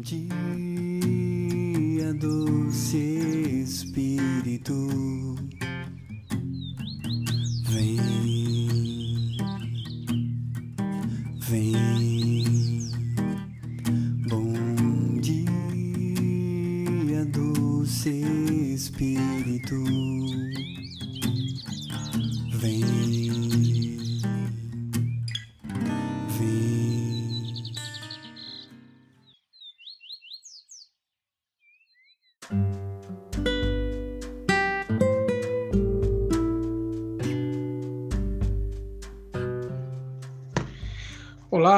dia, 0.00 0.24
doce 2.14 2.96
Espírito, 3.62 5.29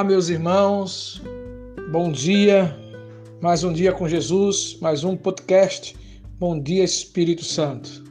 Olá, 0.03 0.09
meus 0.09 0.27
irmãos, 0.27 1.21
bom 1.89 2.11
dia. 2.11 2.77
Mais 3.41 3.63
um 3.63 3.71
dia 3.71 3.93
com 3.93 4.05
Jesus, 4.05 4.77
mais 4.81 5.05
um 5.05 5.15
podcast. 5.15 5.95
Bom 6.37 6.59
dia, 6.59 6.83
Espírito 6.83 7.45
Santo. 7.45 8.03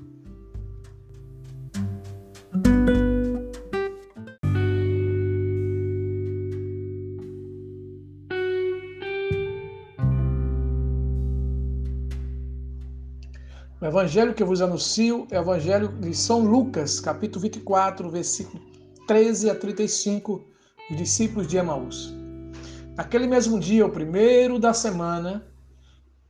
O 13.78 13.84
evangelho 13.84 14.32
que 14.32 14.42
eu 14.42 14.46
vos 14.46 14.62
anuncio 14.62 15.26
é 15.30 15.38
o 15.38 15.42
evangelho 15.42 15.88
de 15.88 16.16
São 16.16 16.42
Lucas, 16.42 17.00
capítulo 17.00 17.42
24, 17.42 18.08
versículo 18.08 18.62
13 19.06 19.50
a 19.50 19.54
35 19.54 20.51
os 20.90 20.96
discípulos 20.96 21.46
de 21.46 21.56
Emaús. 21.56 22.12
Naquele 22.96 23.26
mesmo 23.26 23.58
dia, 23.58 23.86
o 23.86 23.90
primeiro 23.90 24.58
da 24.58 24.74
semana, 24.74 25.46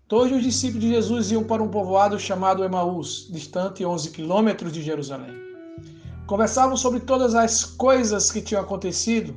todos 0.07 0.33
os 0.33 0.43
discípulos 0.43 0.83
de 0.85 0.91
Jesus 0.91 1.33
iam 1.33 1.43
para 1.43 1.63
um 1.63 1.69
povoado 1.69 2.19
chamado 2.19 2.65
Emaús, 2.65 3.29
distante 3.31 3.85
11 3.85 4.11
quilômetros 4.11 4.73
de 4.73 4.83
Jerusalém. 4.83 5.35
Conversavam 6.27 6.77
sobre 6.77 7.01
todas 7.01 7.35
as 7.35 7.65
coisas 7.65 8.31
que 8.31 8.41
tinham 8.41 8.63
acontecido. 8.63 9.37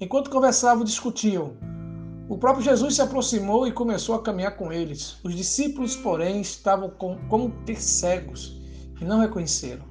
Enquanto 0.00 0.30
conversavam, 0.30 0.84
discutiam. 0.84 1.56
O 2.28 2.38
próprio 2.38 2.64
Jesus 2.64 2.94
se 2.94 3.02
aproximou 3.02 3.66
e 3.66 3.72
começou 3.72 4.14
a 4.14 4.22
caminhar 4.22 4.56
com 4.56 4.72
eles. 4.72 5.16
Os 5.24 5.34
discípulos, 5.34 5.96
porém, 5.96 6.40
estavam 6.40 6.88
com, 6.88 7.18
como 7.28 7.50
ter 7.66 7.82
cegos 7.82 8.60
e 9.00 9.04
não 9.04 9.20
reconheceram. 9.20 9.84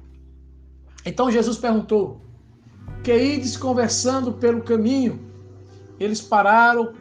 Então 1.04 1.30
Jesus 1.30 1.58
perguntou: 1.58 2.20
que 3.02 3.14
ides 3.14 3.56
conversando 3.56 4.32
pelo 4.32 4.62
caminho. 4.62 5.20
Eles 5.98 6.20
pararam 6.20 6.94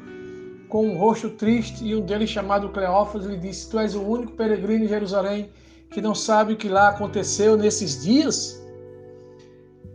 com 0.67 0.87
um 0.87 0.97
rosto 0.97 1.29
triste 1.29 1.83
e 1.85 1.95
um 1.95 2.01
deles, 2.01 2.29
chamado 2.29 2.69
Cleófas, 2.69 3.25
lhe 3.25 3.37
disse: 3.37 3.69
Tu 3.69 3.79
és 3.79 3.95
o 3.95 4.01
único 4.01 4.33
peregrino 4.33 4.85
em 4.85 4.87
Jerusalém 4.87 5.49
que 5.91 6.01
não 6.01 6.15
sabe 6.15 6.53
o 6.53 6.57
que 6.57 6.69
lá 6.69 6.89
aconteceu 6.89 7.57
nesses 7.57 8.01
dias? 8.01 8.61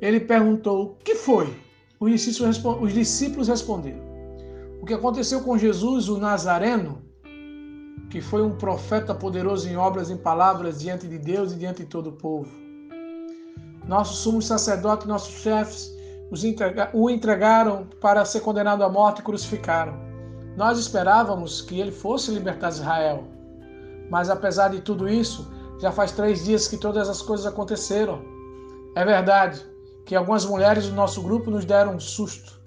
Ele 0.01 0.21
perguntou: 0.21 0.93
O 0.93 1.05
que 1.05 1.15
foi? 1.15 1.53
Os 1.99 2.11
discípulos, 2.11 2.63
os 2.83 2.93
discípulos 2.93 3.49
responderam: 3.49 4.03
O 4.81 4.87
que 4.87 4.95
aconteceu 4.95 5.41
com 5.41 5.57
Jesus, 5.57 6.09
o 6.09 6.19
Nazareno, 6.19 7.03
que 8.11 8.21
foi 8.21 8.43
um 8.43 8.57
profeta 8.57 9.15
poderoso 9.15 9.69
em 9.69 9.77
obras 9.77 10.11
e 10.11 10.13
em 10.13 10.19
palavras 10.19 10.81
diante 10.81 11.09
de 11.09 11.19
Deus 11.19 11.53
e 11.53 11.57
diante 11.57 11.83
de 11.83 11.89
todo 11.89 12.11
o 12.11 12.13
povo. 12.13 12.51
Nossos 13.89 14.19
sumos 14.19 14.47
sacerdotes, 14.47 15.07
nossos 15.07 15.33
chefes, 15.41 15.96
o 16.93 17.09
entregaram 17.11 17.87
para 18.01 18.25
ser 18.25 18.41
condenado 18.41 18.83
à 18.83 18.89
morte 18.89 19.21
e 19.21 19.25
crucificaram. 19.25 19.95
Nós 20.57 20.79
esperávamos 20.79 21.61
que 21.61 21.79
ele 21.79 21.93
fosse 21.93 22.31
libertar 22.31 22.71
Israel. 22.71 23.25
Mas 24.11 24.31
apesar 24.31 24.69
de 24.69 24.81
tudo 24.81 25.09
isso, 25.09 25.47
já 25.79 25.93
faz 25.93 26.13
três 26.13 26.45
dias 26.45 26.67
que 26.67 26.77
todas 26.77 27.09
as 27.09 27.21
coisas 27.21 27.47
aconteceram. 27.47 28.23
É 28.95 29.05
verdade 29.05 29.65
que 30.07 30.15
algumas 30.15 30.45
mulheres 30.47 30.89
do 30.89 30.95
nosso 30.95 31.21
grupo 31.23 31.51
nos 31.51 31.65
deram 31.65 31.97
um 31.97 32.01
susto. 32.01 32.61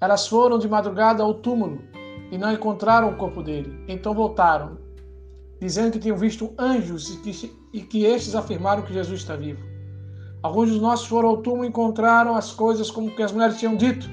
Elas 0.00 0.26
foram 0.26 0.58
de 0.58 0.68
madrugada 0.68 1.22
ao 1.22 1.34
túmulo 1.34 1.82
e 2.30 2.38
não 2.38 2.52
encontraram 2.52 3.10
o 3.10 3.16
corpo 3.16 3.42
dele. 3.42 3.84
Então 3.88 4.14
voltaram, 4.14 4.78
dizendo 5.60 5.92
que 5.92 5.98
tinham 5.98 6.16
visto 6.16 6.54
anjos 6.58 7.10
e 7.10 7.16
que, 7.18 7.58
e 7.72 7.80
que 7.82 8.04
estes 8.04 8.34
afirmaram 8.34 8.82
que 8.82 8.92
Jesus 8.92 9.20
está 9.20 9.36
vivo. 9.36 9.62
Alguns 10.42 10.70
dos 10.70 10.80
nossos 10.80 11.06
foram 11.06 11.30
ao 11.30 11.36
túmulo 11.38 11.64
e 11.64 11.68
encontraram 11.68 12.36
as 12.36 12.52
coisas 12.52 12.90
como 12.90 13.14
que 13.14 13.22
as 13.22 13.32
mulheres 13.32 13.58
tinham 13.58 13.76
dito. 13.76 14.08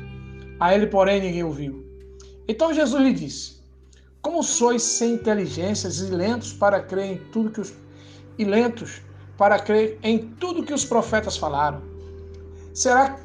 A 0.60 0.74
ele, 0.74 0.88
porém, 0.88 1.22
ninguém 1.22 1.44
ouviu. 1.44 1.86
Então 2.48 2.74
Jesus 2.74 3.02
lhe 3.02 3.14
disse: 3.14 3.58
Como 4.22 4.42
sois 4.42 4.82
sem 4.82 5.14
inteligências 5.14 6.00
e 6.00 6.06
lentos 6.06 6.52
para 6.52 6.80
crer 6.82 7.14
em 7.14 7.18
tudo 7.32 7.52
que 7.52 7.62
os 7.62 7.74
e 8.38 8.44
lentos 8.44 9.02
para 9.38 9.60
crer 9.60 10.00
em 10.02 10.18
tudo 10.40 10.64
que 10.64 10.74
os 10.74 10.84
profetas 10.84 11.38
falaram? 11.38 11.82
Será 12.74 13.20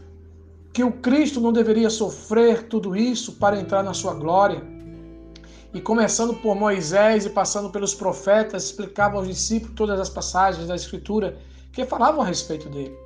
que 0.72 0.84
o 0.84 0.92
Cristo 0.92 1.40
não 1.40 1.52
deveria 1.52 1.90
sofrer 1.90 2.68
tudo 2.68 2.94
isso 2.94 3.32
para 3.32 3.58
entrar 3.58 3.82
na 3.82 3.94
sua 3.94 4.14
glória? 4.14 4.62
E 5.72 5.80
começando 5.80 6.34
por 6.34 6.54
Moisés 6.54 7.24
e 7.24 7.30
passando 7.30 7.70
pelos 7.70 7.94
profetas, 7.94 8.64
explicava 8.64 9.16
aos 9.16 9.26
discípulos 9.26 9.74
todas 9.76 10.00
as 10.00 10.08
passagens 10.08 10.66
da 10.66 10.74
Escritura 10.74 11.38
que 11.72 11.84
falavam 11.84 12.22
a 12.22 12.24
respeito 12.24 12.68
dele. 12.68 12.96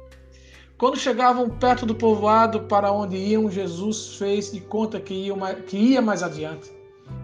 Quando 0.76 0.98
chegavam 0.98 1.48
perto 1.48 1.86
do 1.86 1.94
povoado 1.94 2.62
para 2.62 2.91
onde 2.91 3.16
iam, 3.16 3.50
Jesus 3.50 4.16
fez 4.16 4.50
de 4.50 4.60
conta 4.60 5.00
que, 5.00 5.14
ia 5.14 5.36
mais, 5.36 5.64
que 5.64 5.76
ia 5.76 6.02
mais 6.02 6.22
adiante. 6.22 6.72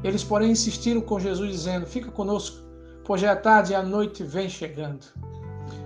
Eles, 0.05 0.23
porém, 0.23 0.53
insistiram 0.53 1.01
com 1.01 1.19
Jesus, 1.19 1.51
dizendo: 1.51 1.87
Fica 1.87 2.11
conosco, 2.11 2.59
pois 3.05 3.21
já 3.21 3.33
é 3.33 3.35
tarde 3.35 3.73
e 3.73 3.75
a 3.75 3.83
noite 3.83 4.23
vem 4.23 4.49
chegando. 4.49 5.05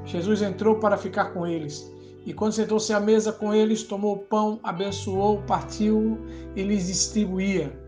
Jesus 0.05 0.43
entrou 0.43 0.77
para 0.77 0.99
ficar 0.99 1.33
com 1.33 1.47
eles. 1.47 1.91
E 2.27 2.33
quando 2.33 2.53
sentou-se 2.53 2.93
à 2.93 3.01
mesa 3.01 3.33
com 3.33 3.55
eles, 3.55 3.83
tomou 3.83 4.15
o 4.15 4.19
pão, 4.19 4.59
abençoou, 4.63 5.43
partiu 5.43 6.19
e 6.55 6.63
lhes 6.63 6.87
distribuía. 6.87 7.79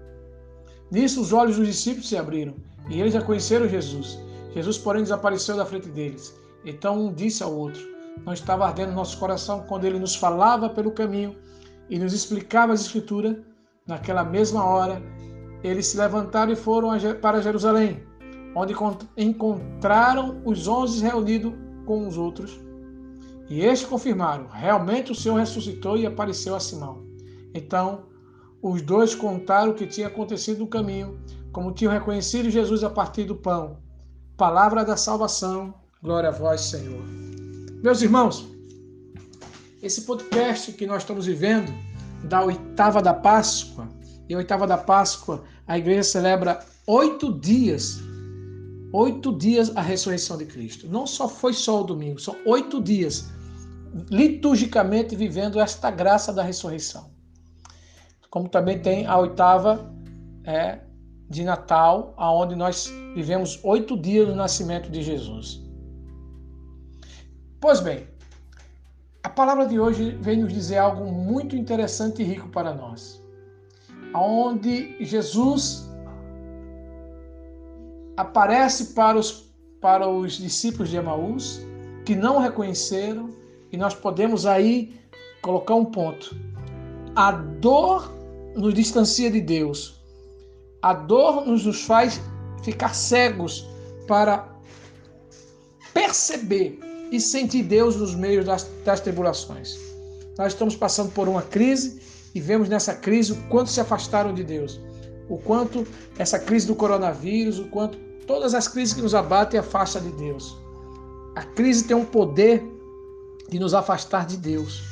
Nisso 0.91 1.21
os 1.21 1.33
olhos 1.33 1.57
dos 1.57 1.67
discípulos 1.67 2.09
se 2.09 2.17
abriram 2.17 2.55
e 2.89 3.01
eles 3.01 3.15
já 3.15 3.23
conheceram 3.23 3.69
Jesus. 3.69 4.19
Jesus, 4.55 4.79
porém, 4.79 5.03
desapareceu 5.03 5.57
da 5.57 5.67
frente 5.67 5.89
deles. 5.89 6.35
Então 6.67 7.07
um 7.07 7.13
disse 7.13 7.45
ao 7.45 7.57
outro: 7.57 7.81
Não 8.25 8.33
estava 8.33 8.67
ardendo 8.67 8.93
nosso 8.93 9.19
coração 9.19 9.65
quando 9.69 9.85
ele 9.85 10.01
nos 10.01 10.17
falava 10.17 10.69
pelo 10.69 10.91
caminho 10.91 11.37
e 11.89 11.99
nos 11.99 12.13
explicava 12.13 12.73
as 12.73 12.81
Escrituras? 12.81 13.37
Naquela 13.87 14.25
mesma 14.25 14.65
hora, 14.65 15.01
eles 15.63 15.87
se 15.87 15.97
levantaram 15.97 16.53
e 16.53 16.57
foram 16.57 16.91
para 17.21 17.41
Jerusalém, 17.41 18.03
onde 18.55 18.75
encontraram 19.17 20.43
os 20.45 20.67
onze 20.67 21.01
reunidos 21.01 21.53
com 21.87 22.09
os 22.09 22.19
outros. 22.19 22.59
E 23.49 23.61
estes 23.61 23.89
confirmaram: 23.89 24.49
realmente 24.49 25.13
o 25.13 25.15
Senhor 25.15 25.37
ressuscitou 25.37 25.97
e 25.97 26.05
apareceu 26.05 26.57
a 26.57 26.61
Simão. 26.61 27.07
Então, 27.55 28.07
os 28.61 28.83
dois 28.83 29.15
contaram 29.15 29.71
o 29.71 29.75
que 29.75 29.87
tinha 29.87 30.09
acontecido 30.09 30.59
no 30.59 30.67
caminho, 30.67 31.21
como 31.53 31.73
tinham 31.73 31.93
reconhecido 31.93 32.51
Jesus 32.51 32.83
a 32.83 32.91
partir 32.91 33.23
do 33.23 33.37
pão. 33.37 33.79
Palavra 34.37 34.85
da 34.85 34.97
salvação. 34.97 35.86
Glória 36.03 36.29
a 36.29 36.33
vós, 36.33 36.61
Senhor. 36.61 37.03
Meus 37.83 38.03
irmãos, 38.03 38.47
esse 39.83 40.03
podcast 40.03 40.71
que 40.73 40.87
nós 40.87 41.03
estamos 41.03 41.25
vivendo, 41.25 41.73
da 42.25 42.45
oitava 42.45 43.01
da 43.01 43.15
Páscoa, 43.15 43.89
e 44.29 44.35
a 44.35 44.37
oitava 44.37 44.67
da 44.67 44.77
Páscoa, 44.77 45.45
a 45.67 45.79
igreja 45.79 46.03
celebra 46.03 46.61
oito 46.87 47.33
dias, 47.33 47.99
oito 48.93 49.37
dias 49.39 49.75
a 49.75 49.81
ressurreição 49.81 50.37
de 50.37 50.45
Cristo. 50.45 50.87
Não 50.87 51.07
só 51.07 51.29
foi 51.29 51.55
só 51.55 51.81
o 51.81 51.85
domingo, 51.85 52.21
são 52.21 52.37
oito 52.45 52.83
dias, 52.83 53.31
liturgicamente 54.11 55.17
vivendo 55.17 55.59
esta 55.59 55.91
graça 55.91 56.31
da 56.31 56.43
ressurreição. 56.43 57.11
Como 58.29 58.51
também 58.51 58.83
tem 58.83 59.07
a 59.07 59.17
oitava 59.17 59.91
é, 60.45 60.81
de 61.31 61.43
Natal, 61.43 62.13
aonde 62.19 62.55
nós 62.55 62.87
vivemos 63.15 63.59
oito 63.65 63.97
dias 63.97 64.29
do 64.29 64.37
nascimento 64.37 64.91
de 64.91 65.03
Jesus. 65.03 65.66
Pois 67.67 67.81
bem, 67.81 68.07
a 69.25 69.29
palavra 69.29 69.67
de 69.67 69.81
hoje 69.81 70.17
vem 70.21 70.41
nos 70.41 70.53
dizer 70.53 70.79
algo 70.79 71.05
muito 71.11 71.57
interessante 71.57 72.23
e 72.23 72.25
rico 72.25 72.49
para 72.51 72.73
nós. 72.73 73.21
Onde 74.15 74.95
Jesus 75.05 75.91
aparece 78.17 78.95
para 78.95 79.19
os, 79.19 79.51
para 79.81 80.07
os 80.09 80.35
discípulos 80.35 80.91
de 80.91 80.97
Emaús, 80.97 81.61
que 82.05 82.15
não 82.15 82.39
reconheceram, 82.39 83.31
e 83.73 83.77
nós 83.77 83.97
podemos 83.97 84.47
aí 84.47 85.01
colocar 85.43 85.75
um 85.75 85.87
ponto. 85.87 86.37
A 87.17 87.33
dor 87.33 88.15
nos 88.55 88.75
distancia 88.75 89.29
de 89.29 89.41
Deus. 89.41 90.01
A 90.81 90.93
dor 90.95 91.45
nos 91.45 91.83
faz 91.83 92.21
ficar 92.63 92.95
cegos 92.95 93.69
para 94.07 94.49
perceber 95.93 96.86
e 97.11 97.21
sentir 97.21 97.63
Deus 97.63 97.97
nos 97.97 98.15
meios 98.15 98.45
das, 98.45 98.69
das 98.85 99.01
tribulações. 99.01 99.79
Nós 100.39 100.53
estamos 100.53 100.77
passando 100.77 101.11
por 101.13 101.29
uma 101.29 101.43
crise 101.43 102.01
e 102.35 102.41
vemos 102.41 102.69
nessa 102.69 102.95
crise 102.95 103.33
o 103.33 103.37
quanto 103.49 103.71
se 103.71 103.81
afastaram 103.81 104.35
de 104.35 104.45
Deus, 104.45 104.81
o 105.29 105.39
quanto 105.39 105.87
essa 106.19 106.39
crise 106.39 106.67
do 106.67 106.75
coronavírus, 106.75 107.59
o 107.59 107.69
quanto 107.69 107.99
todas 108.27 108.55
as 108.55 108.69
crises 108.69 108.95
que 108.95 109.03
nos 109.03 109.15
abatem 109.15 109.59
afastam 109.59 110.03
de 110.03 110.11
Deus. 110.11 110.57
A 111.35 111.43
crise 111.43 111.85
tem 111.85 111.97
um 111.97 112.05
poder 112.05 112.63
de 113.49 113.59
nos 113.59 113.75
afastar 113.75 114.27
de 114.27 114.37
Deus. 114.37 114.83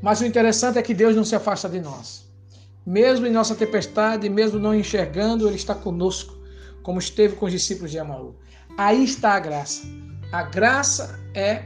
Mas 0.00 0.20
o 0.20 0.26
interessante 0.26 0.78
é 0.78 0.82
que 0.82 0.94
Deus 0.94 1.14
não 1.14 1.24
se 1.24 1.36
afasta 1.36 1.68
de 1.68 1.80
nós. 1.80 2.26
Mesmo 2.84 3.26
em 3.26 3.32
nossa 3.32 3.54
tempestade, 3.54 4.28
mesmo 4.28 4.58
não 4.58 4.74
enxergando, 4.74 5.46
Ele 5.46 5.56
está 5.56 5.74
conosco, 5.74 6.36
como 6.82 6.98
esteve 6.98 7.36
com 7.36 7.46
os 7.46 7.52
discípulos 7.52 7.92
de 7.92 7.98
Amaú. 7.98 8.34
Aí 8.76 9.04
está 9.04 9.34
a 9.34 9.40
graça. 9.40 9.82
A 10.32 10.44
graça 10.44 11.20
é 11.34 11.64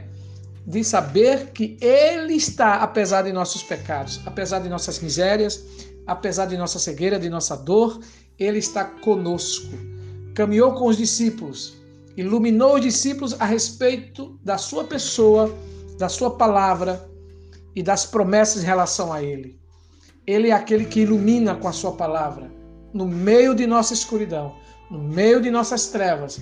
de 0.65 0.83
saber 0.83 1.51
que 1.51 1.77
Ele 1.79 2.33
está, 2.33 2.75
apesar 2.75 3.21
de 3.21 3.31
nossos 3.31 3.63
pecados, 3.63 4.19
apesar 4.25 4.59
de 4.59 4.67
nossas 4.67 4.99
misérias, 4.99 5.63
apesar 6.05 6.47
de 6.47 6.57
nossa 6.57 6.77
cegueira, 6.77 7.17
de 7.17 7.29
nossa 7.29 7.55
dor, 7.55 8.01
Ele 8.37 8.59
está 8.59 8.83
conosco. 8.83 9.71
Caminhou 10.35 10.73
com 10.73 10.87
os 10.87 10.97
discípulos, 10.97 11.77
iluminou 12.17 12.75
os 12.75 12.81
discípulos 12.81 13.39
a 13.39 13.45
respeito 13.45 14.37
da 14.43 14.57
sua 14.57 14.83
pessoa, 14.83 15.49
da 15.97 16.09
sua 16.09 16.31
palavra 16.31 17.09
e 17.73 17.81
das 17.81 18.05
promessas 18.05 18.63
em 18.63 18.65
relação 18.65 19.13
a 19.13 19.23
Ele. 19.23 19.57
Ele 20.25 20.49
é 20.49 20.51
aquele 20.51 20.83
que 20.83 20.99
ilumina 20.99 21.55
com 21.55 21.69
a 21.69 21.71
sua 21.71 21.93
palavra, 21.93 22.51
no 22.93 23.07
meio 23.07 23.55
de 23.55 23.65
nossa 23.65 23.93
escuridão, 23.93 24.55
no 24.91 24.99
meio 24.99 25.41
de 25.41 25.49
nossas 25.49 25.87
trevas. 25.87 26.41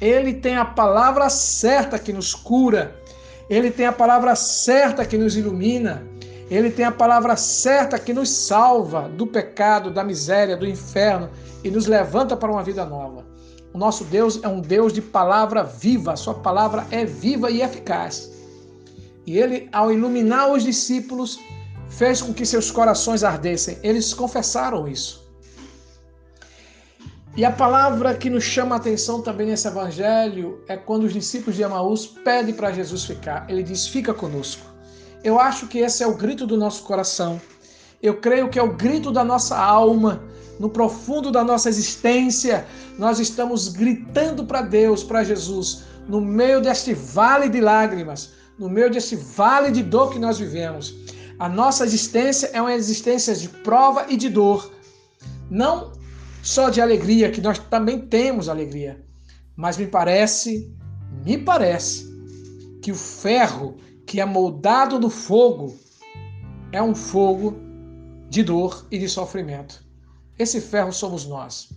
Ele 0.00 0.34
tem 0.34 0.56
a 0.56 0.64
palavra 0.64 1.28
certa 1.28 1.98
que 1.98 2.12
nos 2.12 2.34
cura, 2.34 2.94
ele 3.48 3.70
tem 3.70 3.86
a 3.86 3.92
palavra 3.92 4.34
certa 4.34 5.04
que 5.04 5.16
nos 5.16 5.36
ilumina, 5.36 6.02
ele 6.50 6.70
tem 6.70 6.84
a 6.84 6.92
palavra 6.92 7.36
certa 7.36 7.98
que 7.98 8.12
nos 8.12 8.28
salva 8.28 9.08
do 9.08 9.26
pecado, 9.26 9.90
da 9.90 10.04
miséria, 10.04 10.56
do 10.56 10.66
inferno 10.66 11.30
e 11.62 11.70
nos 11.70 11.86
levanta 11.86 12.36
para 12.36 12.50
uma 12.50 12.62
vida 12.62 12.84
nova. 12.84 13.24
O 13.72 13.78
nosso 13.78 14.04
Deus 14.04 14.40
é 14.42 14.48
um 14.48 14.60
Deus 14.60 14.92
de 14.92 15.02
palavra 15.02 15.64
viva, 15.64 16.12
a 16.12 16.16
sua 16.16 16.34
palavra 16.34 16.86
é 16.90 17.04
viva 17.04 17.50
e 17.50 17.62
eficaz. 17.62 18.30
E 19.26 19.38
ele, 19.38 19.68
ao 19.72 19.90
iluminar 19.90 20.52
os 20.52 20.62
discípulos, 20.62 21.40
fez 21.88 22.20
com 22.20 22.32
que 22.32 22.44
seus 22.44 22.70
corações 22.70 23.24
ardessem. 23.24 23.78
Eles 23.82 24.12
confessaram 24.12 24.86
isso. 24.86 25.23
E 27.36 27.44
a 27.44 27.50
palavra 27.50 28.14
que 28.14 28.30
nos 28.30 28.44
chama 28.44 28.76
a 28.76 28.78
atenção 28.78 29.20
também 29.20 29.48
nesse 29.48 29.66
evangelho 29.66 30.62
é 30.68 30.76
quando 30.76 31.02
os 31.02 31.12
discípulos 31.12 31.56
de 31.56 31.62
Emaús 31.62 32.06
pedem 32.06 32.54
para 32.54 32.70
Jesus 32.70 33.04
ficar. 33.04 33.44
Ele 33.50 33.60
diz: 33.60 33.88
Fica 33.88 34.14
conosco. 34.14 34.62
Eu 35.24 35.40
acho 35.40 35.66
que 35.66 35.78
esse 35.78 36.04
é 36.04 36.06
o 36.06 36.14
grito 36.14 36.46
do 36.46 36.56
nosso 36.56 36.84
coração. 36.84 37.40
Eu 38.00 38.20
creio 38.20 38.48
que 38.48 38.58
é 38.58 38.62
o 38.62 38.72
grito 38.72 39.10
da 39.10 39.24
nossa 39.24 39.58
alma, 39.58 40.22
no 40.60 40.68
profundo 40.68 41.32
da 41.32 41.42
nossa 41.42 41.68
existência. 41.68 42.64
Nós 42.98 43.18
estamos 43.18 43.66
gritando 43.66 44.44
para 44.44 44.62
Deus, 44.62 45.02
para 45.02 45.24
Jesus, 45.24 45.82
no 46.06 46.20
meio 46.20 46.60
deste 46.60 46.94
vale 46.94 47.48
de 47.48 47.60
lágrimas, 47.60 48.30
no 48.56 48.68
meio 48.68 48.88
desse 48.88 49.16
vale 49.16 49.72
de 49.72 49.82
dor 49.82 50.12
que 50.12 50.20
nós 50.20 50.38
vivemos. 50.38 50.94
A 51.40 51.48
nossa 51.48 51.84
existência 51.84 52.48
é 52.52 52.60
uma 52.60 52.74
existência 52.74 53.34
de 53.34 53.48
prova 53.48 54.06
e 54.08 54.16
de 54.16 54.28
dor. 54.28 54.70
Não 55.50 56.03
só 56.44 56.68
de 56.68 56.78
alegria, 56.78 57.30
que 57.30 57.40
nós 57.40 57.58
também 57.58 58.06
temos 58.06 58.50
alegria. 58.50 59.02
Mas 59.56 59.78
me 59.78 59.86
parece, 59.86 60.70
me 61.24 61.38
parece, 61.38 62.06
que 62.82 62.92
o 62.92 62.94
ferro 62.94 63.78
que 64.06 64.20
é 64.20 64.26
moldado 64.26 65.00
no 65.00 65.08
fogo 65.08 65.74
é 66.70 66.82
um 66.82 66.94
fogo 66.94 67.56
de 68.28 68.42
dor 68.42 68.86
e 68.90 68.98
de 68.98 69.08
sofrimento. 69.08 69.82
Esse 70.38 70.60
ferro 70.60 70.92
somos 70.92 71.24
nós. 71.24 71.70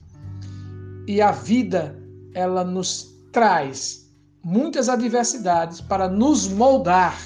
E 1.08 1.22
a 1.22 1.32
vida, 1.32 1.98
ela 2.34 2.66
nos 2.66 3.16
traz 3.32 4.12
muitas 4.44 4.90
adversidades 4.90 5.80
para 5.80 6.10
nos 6.10 6.46
moldar, 6.46 7.18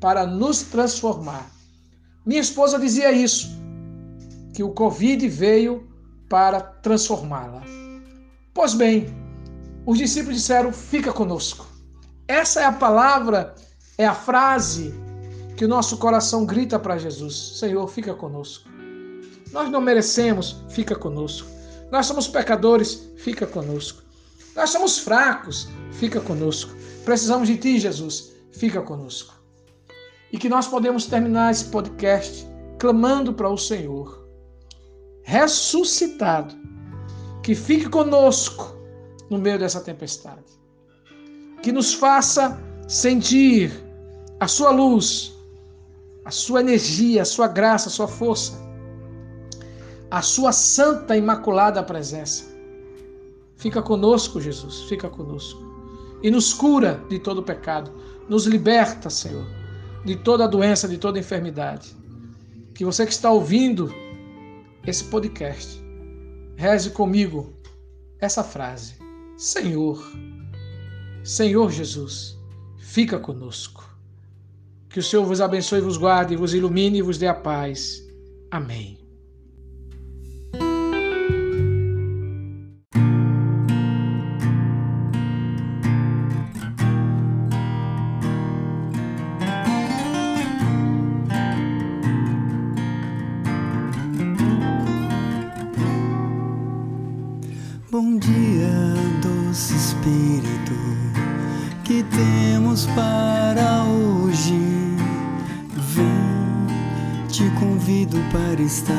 para 0.00 0.26
nos 0.26 0.62
transformar. 0.62 1.50
Minha 2.24 2.40
esposa 2.40 2.78
dizia 2.78 3.12
isso, 3.12 3.50
que 4.54 4.62
o 4.62 4.70
Covid 4.70 5.28
veio 5.28 5.91
para 6.32 6.62
transformá-la. 6.62 7.62
Pois 8.54 8.72
bem, 8.72 9.14
os 9.84 9.98
discípulos 9.98 10.38
disseram: 10.38 10.72
Fica 10.72 11.12
conosco. 11.12 11.66
Essa 12.26 12.62
é 12.62 12.64
a 12.64 12.72
palavra, 12.72 13.54
é 13.98 14.06
a 14.06 14.14
frase 14.14 14.94
que 15.58 15.66
o 15.66 15.68
nosso 15.68 15.98
coração 15.98 16.46
grita 16.46 16.78
para 16.78 16.96
Jesus: 16.96 17.58
Senhor, 17.58 17.86
fica 17.86 18.14
conosco. 18.14 18.66
Nós 19.52 19.70
não 19.70 19.82
merecemos, 19.82 20.64
fica 20.70 20.96
conosco. 20.96 21.46
Nós 21.90 22.06
somos 22.06 22.26
pecadores, 22.26 23.10
fica 23.18 23.46
conosco. 23.46 24.02
Nós 24.56 24.70
somos 24.70 24.98
fracos, 24.98 25.68
fica 25.90 26.18
conosco. 26.18 26.74
Precisamos 27.04 27.46
de 27.46 27.58
Ti, 27.58 27.78
Jesus, 27.78 28.32
fica 28.52 28.80
conosco. 28.80 29.34
E 30.32 30.38
que 30.38 30.48
nós 30.48 30.66
podemos 30.66 31.04
terminar 31.04 31.50
esse 31.50 31.66
podcast 31.66 32.48
clamando 32.78 33.34
para 33.34 33.50
o 33.50 33.58
Senhor 33.58 34.21
ressuscitado, 35.22 36.54
que 37.42 37.54
fique 37.54 37.88
conosco 37.88 38.76
no 39.30 39.38
meio 39.38 39.58
dessa 39.58 39.80
tempestade, 39.80 40.44
que 41.62 41.72
nos 41.72 41.94
faça 41.94 42.60
sentir 42.88 43.72
a 44.38 44.48
sua 44.48 44.70
luz, 44.70 45.32
a 46.24 46.30
sua 46.30 46.60
energia, 46.60 47.22
a 47.22 47.24
sua 47.24 47.48
graça, 47.48 47.88
a 47.88 47.92
sua 47.92 48.08
força, 48.08 48.60
a 50.10 50.20
sua 50.22 50.52
santa 50.52 51.16
imaculada 51.16 51.82
presença. 51.82 52.52
Fica 53.56 53.80
conosco, 53.80 54.40
Jesus, 54.40 54.82
fica 54.82 55.08
conosco. 55.08 55.62
E 56.22 56.30
nos 56.30 56.52
cura 56.52 57.02
de 57.08 57.18
todo 57.18 57.42
pecado, 57.42 57.92
nos 58.28 58.46
liberta, 58.46 59.08
Senhor, 59.08 59.46
de 60.04 60.16
toda 60.16 60.46
doença, 60.46 60.86
de 60.86 60.98
toda 60.98 61.18
enfermidade. 61.18 61.96
Que 62.74 62.84
você 62.84 63.06
que 63.06 63.12
está 63.12 63.30
ouvindo 63.30 63.92
esse 64.86 65.04
podcast. 65.04 65.80
Reze 66.56 66.90
comigo 66.90 67.52
essa 68.20 68.42
frase: 68.44 68.94
Senhor, 69.36 70.02
Senhor 71.24 71.70
Jesus, 71.70 72.38
fica 72.78 73.18
conosco. 73.18 73.90
Que 74.88 74.98
o 74.98 75.02
Senhor 75.02 75.24
vos 75.24 75.40
abençoe, 75.40 75.80
vos 75.80 75.96
guarde, 75.96 76.36
vos 76.36 76.52
ilumine 76.52 76.98
e 76.98 77.02
vos 77.02 77.16
dê 77.18 77.26
a 77.26 77.34
paz. 77.34 78.02
Amém. 78.50 79.01
Que 101.92 102.02
temos 102.04 102.86
para 102.94 103.84
hoje. 103.84 104.58
Vem, 105.94 107.26
te 107.28 107.50
convido 107.60 108.16
para 108.32 108.62
estar 108.62 108.94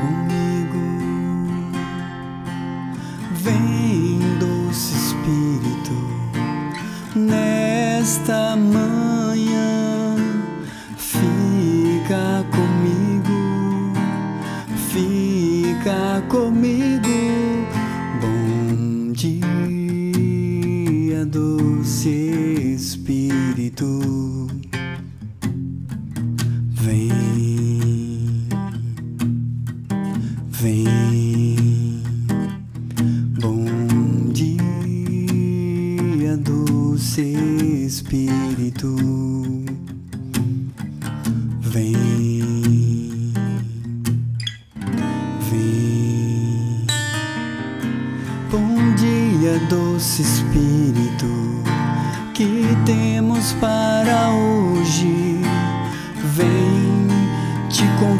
comigo. 0.00 0.82
Vem, 3.42 4.18
doce 4.38 4.94
Espírito, 4.94 5.96
nesta 7.14 8.56
manhã, 8.56 10.16
fica 10.96 12.46
comigo, 12.50 13.92
fica 14.90 16.22
comigo. 16.28 16.97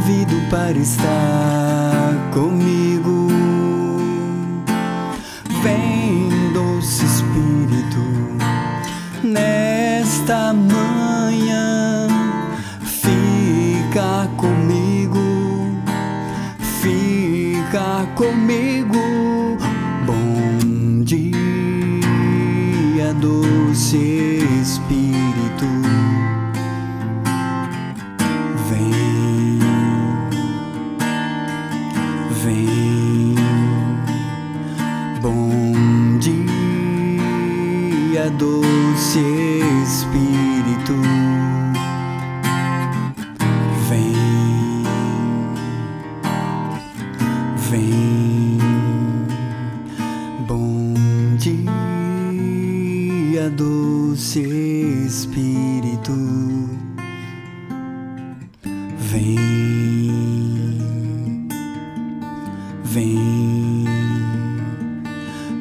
Convido 0.09 0.41
para 0.49 0.79
estar 0.79 2.31
comigo. 2.33 3.18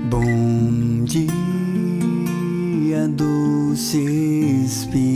Bom 0.09 1.03
dia, 1.03 1.31
doce 3.09 3.97
Espírito. 4.63 5.06